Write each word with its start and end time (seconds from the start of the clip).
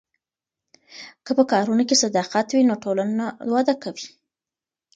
که 1.25 1.31
په 1.37 1.43
کارونو 1.51 1.83
کې 1.89 1.95
صداقت 2.03 2.47
وي 2.49 2.63
نو 2.69 2.75
ټولنه 2.83 3.23
وده 3.53 3.75
کوي. 3.83 4.07